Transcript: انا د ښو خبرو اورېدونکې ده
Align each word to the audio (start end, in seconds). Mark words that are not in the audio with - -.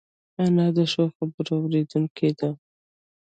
انا 0.43 0.65
د 0.75 0.79
ښو 0.91 1.05
خبرو 1.15 1.53
اورېدونکې 1.61 2.29
ده 2.39 2.49